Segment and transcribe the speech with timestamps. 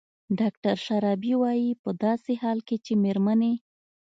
[0.39, 3.53] ډاکتر شرابي وايي په داسې حال کې چې مېرمنې